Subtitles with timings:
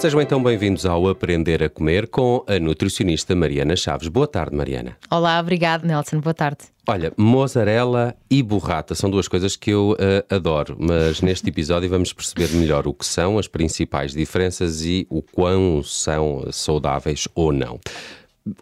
[0.00, 4.08] Sejam então bem-vindos ao Aprender a Comer com a nutricionista Mariana Chaves.
[4.08, 4.96] Boa tarde, Mariana.
[5.10, 6.20] Olá, obrigado, Nelson.
[6.20, 6.60] Boa tarde.
[6.88, 12.14] Olha, mozzarella e burrata são duas coisas que eu uh, adoro, mas neste episódio vamos
[12.14, 17.78] perceber melhor o que são as principais diferenças e o quão são saudáveis ou não.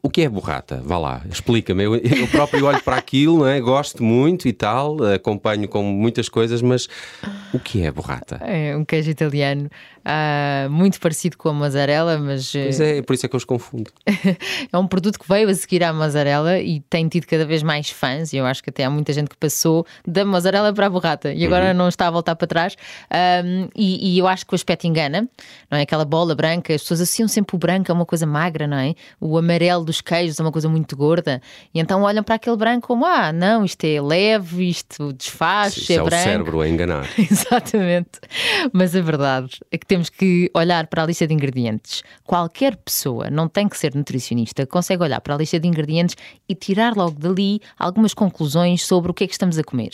[0.03, 0.83] O que é burrata?
[0.85, 1.85] Vá lá, explica-me.
[1.85, 3.61] Eu, eu, próprio olho para aquilo, é?
[3.61, 6.89] gosto muito e tal, acompanho com muitas coisas, mas
[7.55, 8.41] o que é burrata?
[8.43, 9.71] É um queijo italiano
[10.09, 12.53] uh, muito parecido com a mozzarella, mas.
[12.53, 13.91] Pois é, por isso é que eu os confundo.
[14.73, 17.91] é um produto que veio a seguir à mozzarella e tem tido cada vez mais
[17.91, 20.91] fãs, e eu acho que até há muita gente que passou da mozzarella para a
[20.91, 21.75] burrata e agora uhum.
[21.75, 22.77] não está a voltar para trás.
[23.45, 25.29] Um, e, e, eu acho que o aspecto engana,
[25.71, 25.83] não é?
[25.83, 28.95] Aquela bola branca, as pessoas associam sempre o branco a uma coisa magra, não é?
[29.21, 31.41] O amarelo dos queijos é uma coisa muito gorda,
[31.75, 35.93] e então olham para aquele branco como: ah, não, isto é leve, isto desfaz, Isso
[35.93, 36.17] é, é branco.
[36.17, 37.07] o cérebro a enganar.
[37.19, 38.21] Exatamente.
[38.73, 42.05] Mas a verdade é que temos temos que olhar para a lista de ingredientes.
[42.23, 46.17] Qualquer pessoa, não tem que ser nutricionista, consegue olhar para a lista de ingredientes
[46.49, 49.91] e tirar logo dali algumas conclusões sobre o que é que estamos a comer.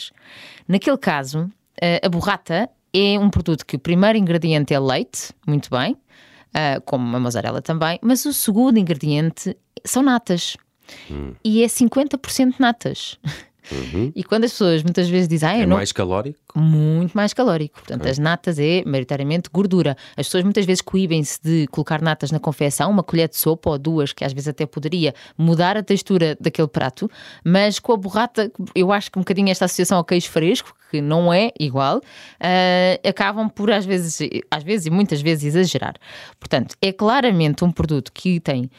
[0.67, 1.49] Naquele caso,
[1.81, 5.97] eh, a burrata é um produto que o primeiro ingrediente é leite, muito bem,
[6.53, 10.55] eh, como a mozzarella também, mas o segundo ingrediente são natas.
[11.09, 11.33] Hum.
[11.43, 13.17] E é 50% natas.
[13.71, 14.11] Uhum.
[14.15, 15.49] E quando as pessoas muitas vezes dizem.
[15.49, 15.77] Ah, é não...
[15.77, 16.39] mais calórico?
[16.55, 17.79] Muito mais calórico.
[17.79, 18.11] Portanto, okay.
[18.11, 19.97] as natas é maioritariamente gordura.
[20.15, 23.77] As pessoas muitas vezes coíbem-se de colocar natas na confecção, uma colher de sopa ou
[23.77, 27.09] duas, que às vezes até poderia mudar a textura daquele prato,
[27.43, 31.01] mas com a borrata, eu acho que um bocadinho esta associação ao queijo fresco, que
[31.01, 35.95] não é igual, uh, acabam por às vezes, às vezes e muitas vezes exagerar.
[36.39, 38.69] Portanto, é claramente um produto que tem uh,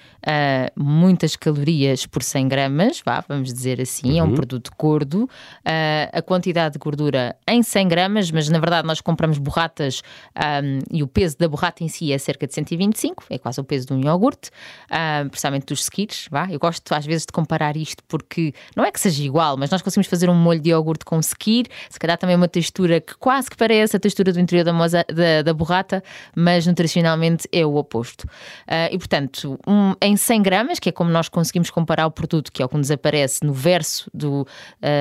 [0.82, 4.18] muitas calorias por 100 gramas, vá, vamos dizer assim, uhum.
[4.18, 4.34] é um uhum.
[4.34, 5.24] produto gordo.
[5.24, 10.02] Uh, a quantidade de gordura em 100 gramas, mas na verdade nós compramos borratas
[10.36, 13.64] um, e o peso da borrata em si é cerca de 125, é quase o
[13.64, 14.50] peso de um iogurte,
[14.90, 16.48] uh, precisamente dos skirs, vá.
[16.50, 19.82] Eu gosto às vezes de comparar isto porque não é que seja igual, mas nós
[19.82, 23.50] conseguimos fazer um molho de iogurte com skir, se calhar também uma textura que quase
[23.50, 26.02] que parece a textura do interior da, moza, da, da borrata,
[26.34, 28.22] mas nutricionalmente é o oposto.
[28.22, 32.52] Uh, e portanto, um, em 100 gramas, que é como nós conseguimos comparar o produto,
[32.52, 34.46] que é o que nos aparece no verso do,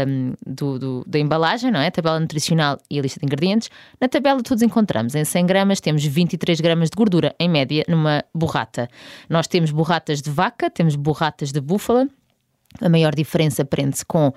[0.07, 1.88] um, do, do da embalagem, não é?
[1.88, 5.45] A tabela nutricional nutricional e a lista de ingredientes, na tabela todos encontramos em 100
[5.45, 8.89] gramas temos 23 gramas de gordura, em média, numa borrata.
[9.29, 12.07] Nós temos borratas de vaca, temos borratas de búfala,
[12.81, 14.34] a maior diferença prende-se com uh,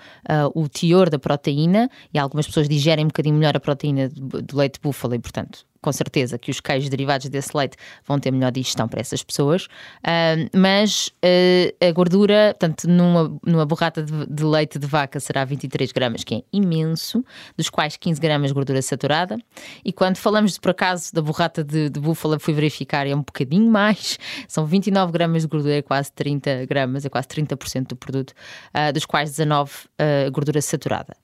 [0.54, 4.74] o teor da proteína e algumas pessoas digerem um bocadinho melhor a proteína do leite
[4.74, 8.50] de búfala e, portanto, com certeza que os queijos derivados desse leite vão ter melhor
[8.50, 14.44] digestão para essas pessoas, uh, mas uh, a gordura, portanto, numa, numa borrata de, de,
[14.44, 17.24] leite de vaca será 23 gramas, que é imenso,
[17.56, 19.36] dos quais 15 gramas gordura saturada.
[19.84, 23.70] E quando falamos, por acaso, da borrata de, de búfala, fui verificar, é um bocadinho
[23.70, 24.18] mais,
[24.48, 28.32] são 29 gramas de gordura, é quase 30 gramas, é quase 30% do produto,
[28.74, 29.88] uh, dos quais 19
[30.32, 31.14] gordura saturada.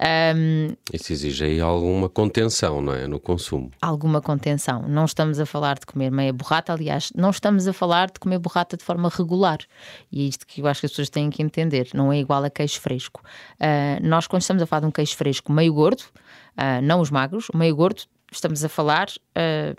[0.00, 3.06] Um, Isso exige aí alguma contenção, não é?
[3.06, 3.70] No consumo.
[3.80, 4.82] Alguma contenção.
[4.88, 8.38] Não estamos a falar de comer meia borrata, aliás, não estamos a falar de comer
[8.38, 9.58] borrata de forma regular.
[10.10, 11.88] E é isto que eu acho que as pessoas têm que entender.
[11.94, 13.22] Não é igual a queijo fresco.
[13.60, 17.10] Uh, nós, quando estamos a falar de um queijo fresco meio gordo, uh, não os
[17.10, 19.08] magros, meio gordo, estamos a falar.
[19.36, 19.76] Uh,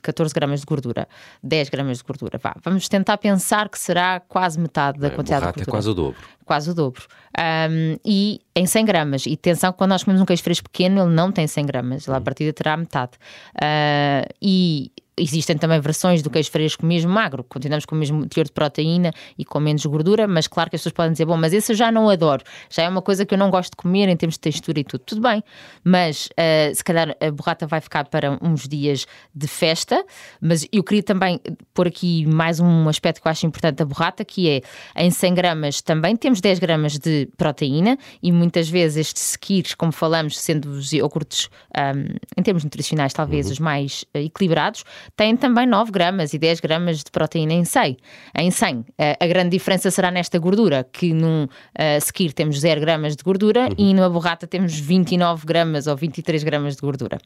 [0.00, 1.06] de 14 gramas de gordura,
[1.42, 2.38] 10 gramas de gordura.
[2.42, 5.68] Vá, vamos tentar pensar que será quase metade da é, quantidade de gordura.
[5.68, 6.20] É quase o dobro.
[6.44, 7.02] Quase o dobro.
[7.38, 9.26] Um, e em 100 gramas.
[9.26, 12.06] E atenção, quando nós comemos um queijo fresco pequeno, ele não tem 100 gramas.
[12.06, 12.22] Lá a hum.
[12.22, 13.12] partida terá metade.
[13.54, 14.90] Uh, e
[15.20, 19.12] existem também versões do queijo fresco mesmo magro, continuamos com o mesmo teor de proteína
[19.38, 21.76] e com menos gordura, mas claro que as pessoas podem dizer, bom, mas esse eu
[21.76, 24.34] já não adoro, já é uma coisa que eu não gosto de comer em termos
[24.34, 25.42] de textura e tudo, tudo bem,
[25.84, 30.04] mas uh, se calhar a borrata vai ficar para uns dias de festa,
[30.40, 31.40] mas eu queria também
[31.74, 34.62] pôr aqui mais um aspecto que eu acho importante da borrata, que é
[34.96, 39.92] em 100 gramas também temos 10 gramas de proteína e muitas vezes estes skirs, como
[39.92, 43.52] falamos, sendo os iogurtes um, em termos nutricionais talvez uhum.
[43.52, 44.84] os mais uh, equilibrados,
[45.16, 47.96] têm também 9 gramas e 10 gramas de proteína em 100.
[48.38, 48.84] Em 100.
[49.20, 53.68] A grande diferença será nesta gordura, que num uh, skir temos 0 gramas de gordura
[53.68, 53.74] uhum.
[53.78, 57.18] e numa borrata temos 29 gramas ou 23 gramas de gordura.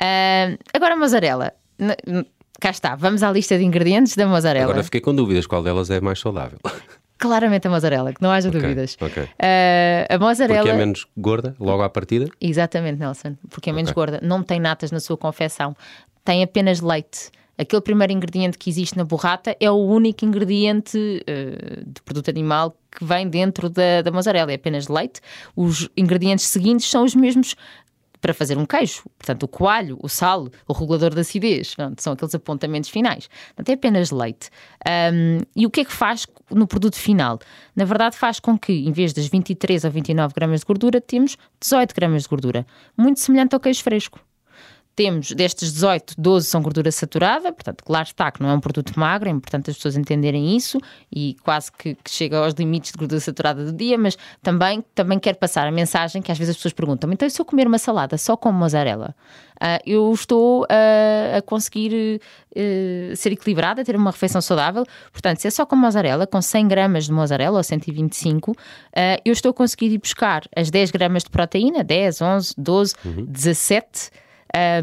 [0.00, 1.52] Uh, agora a mozzarella.
[2.60, 4.64] Cá está, vamos à lista de ingredientes da mozzarella.
[4.64, 6.58] Agora fiquei com dúvidas qual delas é mais saudável.
[7.18, 8.96] Claramente a mozzarella, que não haja okay, dúvidas.
[9.00, 9.24] Okay.
[9.24, 10.60] Uh, a mozzarella.
[10.60, 12.28] Porque é menos gorda, logo à partida?
[12.40, 13.36] Exatamente, Nelson.
[13.50, 14.00] Porque é menos okay.
[14.00, 14.20] gorda.
[14.22, 15.76] Não tem natas na sua confecção
[16.28, 17.30] tem apenas leite.
[17.56, 22.76] Aquele primeiro ingrediente que existe na borrata é o único ingrediente uh, de produto animal
[22.94, 25.22] que vem dentro da, da mozzarella, é apenas leite.
[25.56, 27.56] Os ingredientes seguintes são os mesmos
[28.20, 29.04] para fazer um queijo.
[29.16, 33.26] Portanto, o coalho, o sal, o regulador da acidez, são aqueles apontamentos finais.
[33.54, 34.50] Portanto, é apenas leite.
[34.86, 37.38] Um, e o que é que faz no produto final?
[37.74, 41.38] Na verdade, faz com que, em vez das 23 ou 29 gramas de gordura, temos
[41.58, 42.66] 18 gramas de gordura.
[42.98, 44.20] Muito semelhante ao queijo fresco
[44.98, 48.98] temos destes 18, 12 são gordura saturada, portanto, claro está que não é um produto
[48.98, 52.98] magro, é importante as pessoas entenderem isso e quase que, que chega aos limites de
[52.98, 56.56] gordura saturada do dia, mas também, também quero passar a mensagem que às vezes as
[56.56, 59.14] pessoas perguntam: então, se eu comer uma salada só com mozzarella,
[59.62, 62.20] uh, eu estou uh, a conseguir
[62.56, 64.84] uh, ser equilibrada, ter uma refeição saudável?
[65.12, 68.52] Portanto, se é só com mozzarella, com 100 gramas de mozzarella ou 125,
[69.24, 73.24] eu estou a conseguir ir buscar as 10 gramas de proteína, 10, 11, 12, uhum.
[73.26, 74.10] 17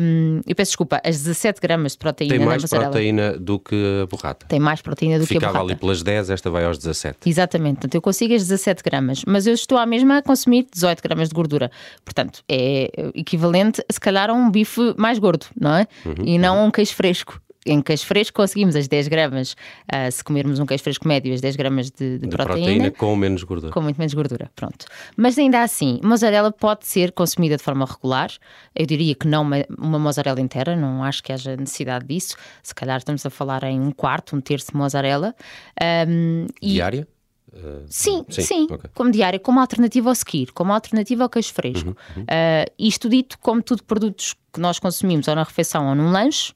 [0.02, 4.06] um, eu peço desculpa, as 17 gramas de proteína Tem mais proteína do que a
[4.06, 4.46] borrata.
[4.48, 5.72] Tem mais proteína do Ficava que a borrata.
[5.72, 7.30] ali pelas 10, esta vai aos 17.
[7.30, 11.02] Exatamente, portanto eu consigo as 17 gramas, mas eu estou à mesma a consumir 18
[11.02, 11.72] gramas de gordura.
[12.04, 15.88] Portanto, é equivalente, se calhar, a um bife mais gordo, não é?
[16.06, 16.64] Uhum, e não uhum.
[16.64, 19.54] a um queijo fresco em queijo fresco conseguimos as 10 gramas,
[19.92, 22.92] uh, se comermos um queijo fresco médio, as 10 gramas de, de, de proteína, proteína.
[22.92, 23.72] com menos gordura.
[23.72, 24.86] Com muito menos gordura, pronto.
[25.18, 28.32] Mas ainda assim, mozzarella pode ser consumida de forma regular.
[28.76, 32.36] Eu diria que não uma, uma mozzarella inteira, não acho que haja necessidade disso.
[32.62, 35.34] Se calhar estamos a falar em um quarto, um terço de mozzarella.
[36.08, 36.74] Um, e...
[36.74, 37.08] Diária?
[37.52, 38.68] Uh, sim, sim, sim.
[38.70, 38.90] Okay.
[38.94, 41.90] como diária, como alternativa ao skir, como alternativa ao queijo fresco.
[41.90, 42.24] Uhum, uhum.
[42.24, 46.54] Uh, isto dito como tudo produtos que nós consumimos ou na refeição ou num lanche,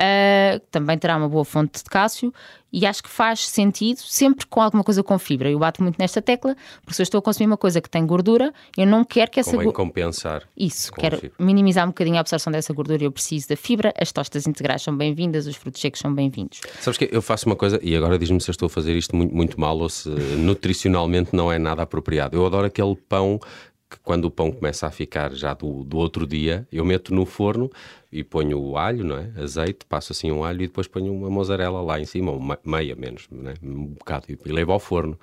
[0.00, 2.32] uh, também terá uma boa fonte de cálcio
[2.72, 5.50] e acho que faz sentido sempre com alguma coisa com fibra.
[5.50, 8.04] Eu bato muito nesta tecla, porque se eu estou a consumir uma coisa que tem
[8.04, 9.74] gordura, eu não quero que essa gordura.
[9.74, 10.42] compensar.
[10.56, 13.94] Isso, quero minimizar um bocadinho a absorção dessa gordura eu preciso da fibra.
[13.98, 16.60] As tostas integrais são bem-vindas, os frutos secos são bem-vindos.
[16.80, 19.16] Sabes que eu faço uma coisa, e agora diz-me se eu estou a fazer isto
[19.16, 22.36] muito, muito mal ou se nutricionalmente não é nada apropriado.
[22.36, 23.40] Eu adoro aquele pão
[23.88, 27.24] que quando o pão começa a ficar já do, do outro dia, eu meto no
[27.24, 27.70] forno
[28.10, 29.30] e ponho o alho, não é?
[29.40, 32.96] Azeite, passo assim um alho e depois ponho uma mozzarella lá em cima, uma, meia
[32.96, 33.54] menos, é?
[33.64, 35.18] um bocado, e levo ao forno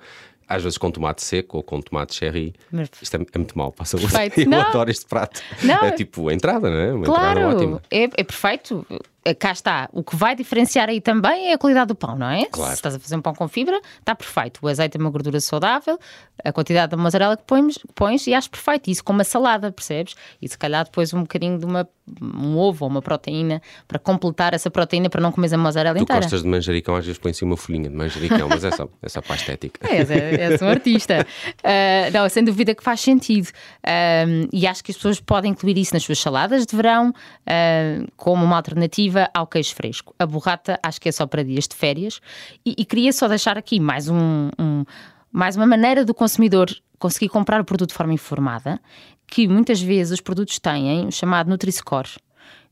[0.48, 2.54] às vezes com tomate seco ou com tomate cherry.
[2.70, 2.90] Mas...
[3.00, 4.40] Isto é, é muito mal, passa perfeito.
[4.44, 4.60] Eu não.
[4.60, 5.40] adoro este prato.
[5.62, 5.84] Não.
[5.84, 6.92] É tipo a entrada, não é?
[6.92, 7.82] Uma claro, entrada ótima.
[7.90, 8.86] É, é perfeito.
[9.24, 9.88] Eh, cá está.
[9.92, 12.44] O que vai diferenciar aí também é a qualidade do pão, não é?
[12.44, 12.70] Claro.
[12.70, 14.60] Se estás a fazer um pão com fibra, está perfeito.
[14.62, 15.98] O azeite é uma gordura saudável,
[16.44, 18.90] a quantidade da mozzarella que pões, pões e acho perfeito.
[18.90, 20.14] Isso com uma salada, percebes?
[20.42, 21.88] E se calhar depois um bocadinho de uma,
[22.20, 26.02] um ovo ou uma proteína para completar essa proteína para não comer a mozzarella tu
[26.02, 26.20] inteira.
[26.20, 28.88] Tu gostas de manjericão, às vezes põe assim uma folhinha de manjericão, mas é só,
[29.02, 29.88] é só para a estética.
[29.88, 31.26] És, és um artista.
[31.60, 33.48] Uh, não, sem dúvida que faz sentido.
[33.78, 38.12] Uh, e acho que as pessoas podem incluir isso nas suas saladas de verão uh,
[38.16, 40.14] como uma alternativa ao queijo fresco.
[40.18, 42.20] A borrata acho que é só para dias de férias.
[42.64, 44.84] E, e queria só deixar aqui mais um, um
[45.32, 48.80] mais uma maneira do consumidor conseguir comprar o produto de forma informada,
[49.26, 52.08] que muitas vezes os produtos têm o chamado Nutri-Score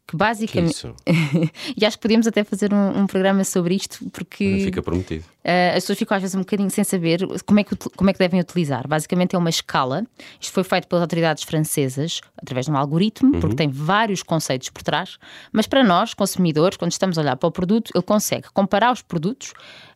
[0.06, 0.82] que basicamente.
[1.04, 4.60] Que e acho que podíamos até fazer um, um, programa sobre isto, porque.
[4.64, 5.24] Fica prometido.
[5.44, 8.12] Uh, as pessoas ficam às vezes um bocadinho sem saber como é, que, como é
[8.12, 8.86] que devem utilizar.
[8.86, 10.04] Basicamente é uma escala.
[10.40, 13.40] Isto foi feito pelas autoridades francesas através de um algoritmo, uhum.
[13.40, 15.18] porque tem vários conceitos por trás.
[15.52, 19.02] Mas para nós, consumidores, quando estamos a olhar para o produto, ele consegue comparar os
[19.02, 19.52] produtos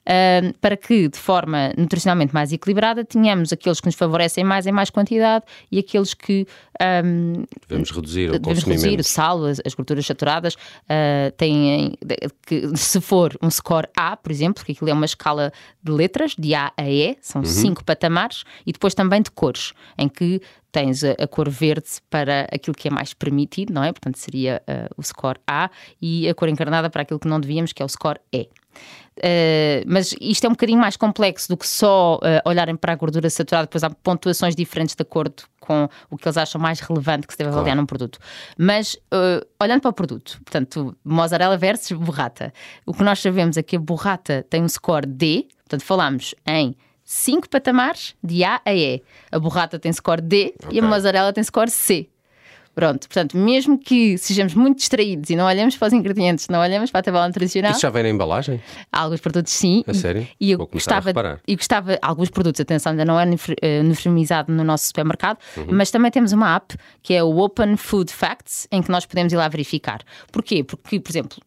[0.06, 4.72] uh, para que, de forma nutricionalmente mais equilibrada, tenhamos aqueles que nos favorecem mais em
[4.72, 6.46] mais quantidade e aqueles que.
[6.80, 11.94] Um, devemos reduzir o devemos reduzir o sal, as, as gorduras saturadas, uh, têm
[12.46, 16.34] que, se for um score A, por exemplo, que aquilo é uma escala de letras,
[16.38, 17.46] de A a E, são uhum.
[17.46, 22.46] cinco patamares, e depois também de cores, em que tens a, a, cor verde para
[22.52, 23.90] aquilo que é mais permitido, não é?
[23.92, 25.70] Portanto, seria uh, o score A,
[26.00, 28.48] e a cor encarnada para aquilo que não devíamos, que é o score E.
[29.18, 32.96] Uh, mas isto é um bocadinho mais complexo do que só uh, olharem para a
[32.96, 37.26] gordura saturada, depois há pontuações diferentes de acordo com o que eles acham mais relevante
[37.26, 37.80] que se deve avaliar claro.
[37.80, 38.18] num produto.
[38.58, 42.52] Mas uh, olhando para o produto, portanto, mozzarella versus burrata,
[42.84, 46.76] o que nós sabemos é que a burrata tem um score D, portanto, falamos em
[47.02, 49.02] 5 patamares de A a E.
[49.32, 50.76] A burrata tem score D okay.
[50.76, 52.10] e a mozzarella tem score C.
[52.76, 56.90] Pronto, portanto, mesmo que sejamos muito distraídos e não olhemos para os ingredientes, não olhemos
[56.90, 57.72] para a tabela nutricional.
[57.72, 58.60] Isso já vem na embalagem?
[58.92, 59.82] Há alguns produtos sim.
[59.86, 60.28] A sério?
[60.38, 61.10] E eu Vou gostava,
[61.48, 63.24] e gostava, alguns produtos, atenção, ainda não é
[63.62, 65.68] eh, uniformizado no nosso supermercado, uhum.
[65.70, 69.32] mas também temos uma app que é o Open Food Facts, em que nós podemos
[69.32, 70.02] ir lá verificar.
[70.30, 70.62] Porquê?
[70.62, 71.38] Porque, por exemplo,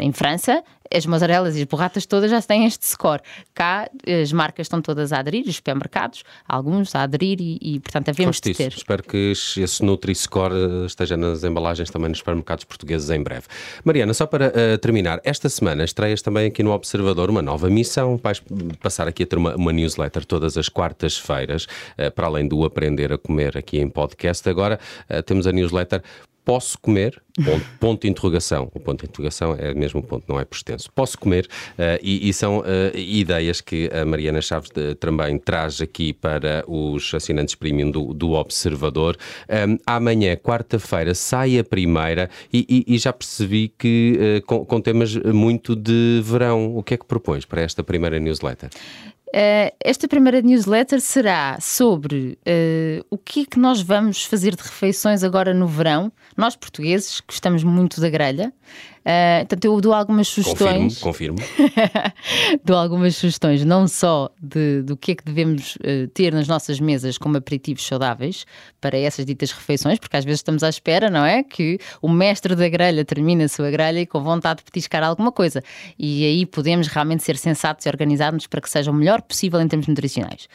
[0.00, 0.64] em França,
[0.96, 3.20] as mozzarelas e as borratas todas já têm este score.
[3.54, 3.88] Cá
[4.22, 8.40] as marcas estão todas a aderir, os supermercados, alguns a aderir e, e portanto, havemos
[8.40, 8.72] de ter.
[8.72, 13.46] Espero que esse Nutri-Score eh, esteja nas embalagens também nos supermercados portugueses em breve.
[13.84, 18.18] Mariana, só para uh, terminar, esta semana estreias também aqui no Observador uma nova missão.
[18.22, 18.42] Vais
[18.80, 21.64] passar aqui a ter uma, uma newsletter todas as quartas-feiras,
[21.98, 24.48] uh, para além do Aprender a Comer aqui em podcast.
[24.48, 24.78] Agora
[25.10, 26.02] uh, temos a newsletter
[26.46, 27.20] posso comer?
[27.44, 28.70] Ponto, ponto, de interrogação.
[28.72, 30.88] O ponto de interrogação é mesmo o ponto, não é por extenso.
[30.94, 31.46] Posso comer?
[31.72, 36.64] Uh, e, e, são uh, ideias que a Mariana Chaves de, também traz aqui para
[36.66, 39.18] os assinantes premium do, do Observador.
[39.50, 44.80] Um, amanhã, quarta-feira, sai a primeira e, e, e já percebi que uh, com, com
[44.80, 46.76] temas muito de verão.
[46.76, 48.70] O que é que propões para esta primeira newsletter?
[49.28, 54.62] Uh, esta primeira newsletter será sobre uh, o que é que nós vamos fazer de
[54.62, 56.12] refeições agora no verão.
[56.36, 58.52] Nós, portugueses, gostamos muito da grelha.
[59.06, 60.98] Uh, portanto, eu dou algumas sugestões.
[60.98, 61.78] Confirmo, confirmo.
[62.64, 66.80] dou algumas sugestões, não só de, do que é que devemos uh, ter nas nossas
[66.80, 68.44] mesas como aperitivos saudáveis
[68.80, 71.44] para essas ditas refeições, porque às vezes estamos à espera, não é?
[71.44, 75.30] Que o mestre da grelha termine a sua grelha e com vontade de petiscar alguma
[75.30, 75.62] coisa.
[75.96, 79.68] E aí podemos realmente ser sensatos e organizarmos para que seja o melhor possível em
[79.68, 80.48] termos nutricionais.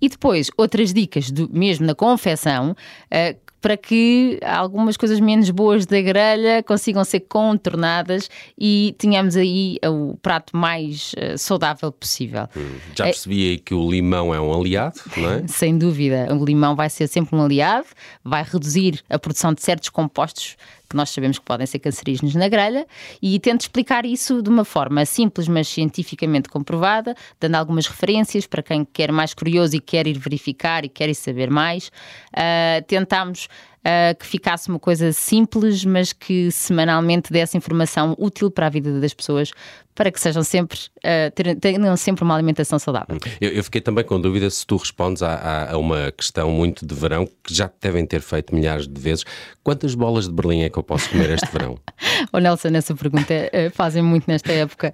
[0.00, 5.86] E depois, outras dicas, do, mesmo na confecção, uh, para que algumas coisas menos boas
[5.86, 12.48] da grelha consigam ser contornadas e tenhamos aí o prato mais uh, saudável possível.
[12.56, 15.46] Hum, já percebi aí que o limão é um aliado, não é?
[15.48, 17.86] Sem dúvida, o limão vai ser sempre um aliado,
[18.24, 20.56] vai reduzir a produção de certos compostos
[20.88, 22.86] que nós sabemos que podem ser cancerígenos na grelha,
[23.20, 28.62] e tento explicar isso de uma forma simples, mas cientificamente comprovada, dando algumas referências para
[28.62, 31.88] quem quer mais curioso e quer ir verificar e quer ir saber mais.
[32.32, 33.48] Uh, tentámos
[33.86, 39.00] uh, que ficasse uma coisa simples, mas que semanalmente desse informação útil para a vida
[39.00, 39.52] das pessoas,
[39.94, 43.16] para que sejam sempre, uh, tenham sempre uma alimentação saudável.
[43.40, 46.94] Eu, eu, fiquei também com dúvida se tu respondes a, a, uma questão muito de
[46.94, 49.24] verão, que já devem ter feito milhares de vezes.
[49.64, 51.78] Quantas bolas de Berlim é que eu posso comer este verão?
[52.30, 54.92] o Nelson, essa pergunta uh, fazem muito nesta época,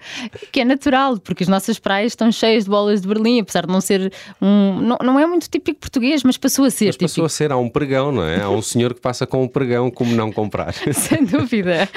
[0.52, 3.72] que é natural, porque as nossas praias estão cheias de bolas de Berlim, apesar de
[3.72, 4.80] não ser um.
[4.80, 6.86] Não, não é muito típico português, mas passou a ser.
[6.86, 7.10] Mas típico.
[7.10, 8.40] passou a ser, há um pregão, não é?
[8.40, 10.72] Há um senhor que passa com um pregão, como não comprar?
[10.92, 11.88] Sem dúvida.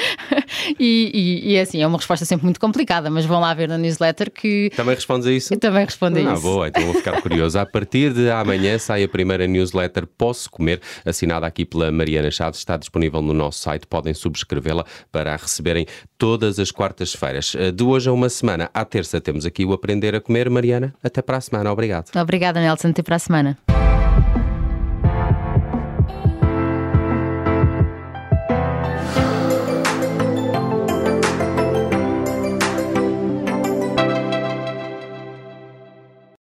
[0.80, 3.70] E, e, e é assim, é uma resposta sempre muito complicada mas vão lá ver
[3.70, 4.70] na newsletter que.
[4.76, 5.56] Também respondes a isso?
[5.58, 6.42] Também respondo a ah, isso.
[6.42, 7.58] boa, então vou ficar curioso.
[7.58, 12.60] A partir de amanhã sai a primeira newsletter Posso Comer, assinada aqui pela Mariana Chaves,
[12.60, 15.86] está disponível no nosso site, podem subscrevê-la para a receberem
[16.18, 17.56] todas as quartas-feiras.
[17.58, 20.50] Eh, de hoje a uma semana, à terça, temos aqui o Aprender a Comer.
[20.50, 21.72] Mariana, até para a semana.
[21.72, 22.10] Obrigado.
[22.16, 22.90] Obrigada, Nelson.
[22.90, 23.85] Até para a semana.